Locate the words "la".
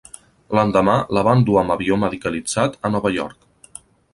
1.17-1.23